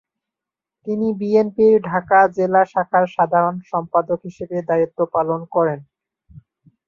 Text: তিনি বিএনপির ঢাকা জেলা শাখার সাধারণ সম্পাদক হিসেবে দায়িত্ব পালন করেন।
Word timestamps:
তিনি 0.87 1.07
বিএনপির 1.19 1.73
ঢাকা 1.89 2.19
জেলা 2.37 2.61
শাখার 2.65 3.05
সাধারণ 3.15 3.55
সম্পাদক 3.71 4.19
হিসেবে 4.27 4.57
দায়িত্ব 4.69 4.99
পালন 5.15 5.41
করেন। 5.55 5.79